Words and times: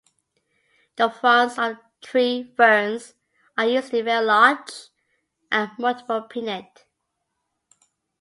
The 0.95 1.09
fronds 1.11 1.59
of 1.59 1.77
tree 2.01 2.55
ferns 2.57 3.13
are 3.55 3.67
usually 3.67 4.01
very 4.01 4.25
large 4.25 4.89
and 5.51 5.69
multiple-pinnate. 5.77 6.85